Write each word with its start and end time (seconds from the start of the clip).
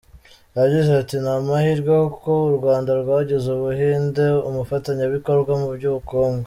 Yagize 0.59 0.89
ati” 1.01 1.15
Ni 1.23 1.29
amahirwe 1.37 1.93
ko 2.23 2.31
u 2.49 2.51
Rwanda 2.57 2.91
rwagize 3.01 3.47
u 3.51 3.59
Buhinde 3.63 4.25
umufatanyabikorwa 4.49 5.51
mu 5.61 5.67
by’ubukungu. 5.77 6.39